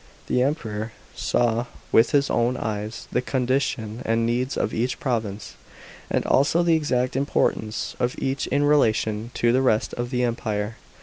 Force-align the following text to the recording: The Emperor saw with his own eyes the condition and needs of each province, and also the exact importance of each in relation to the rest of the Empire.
The 0.25 0.41
Emperor 0.41 0.93
saw 1.13 1.67
with 1.91 2.09
his 2.09 2.31
own 2.31 2.57
eyes 2.57 3.07
the 3.11 3.21
condition 3.21 4.01
and 4.03 4.25
needs 4.25 4.57
of 4.57 4.73
each 4.73 4.99
province, 4.99 5.53
and 6.09 6.25
also 6.25 6.63
the 6.63 6.73
exact 6.73 7.15
importance 7.15 7.95
of 7.99 8.15
each 8.17 8.47
in 8.47 8.63
relation 8.63 9.29
to 9.35 9.51
the 9.51 9.61
rest 9.61 9.93
of 9.93 10.09
the 10.09 10.23
Empire. 10.23 10.77